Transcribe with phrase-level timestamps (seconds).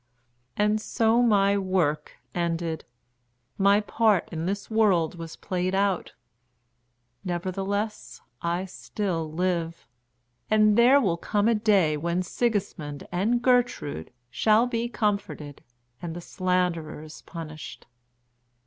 [0.57, 2.85] And so my work ended;
[3.59, 6.13] my part in this world was played out.
[7.23, 9.85] Nevertheless I still live;
[10.49, 15.63] and there will come a day when Sigismund and Gertrude shall be comforted
[16.01, 17.85] and the slanderers punished.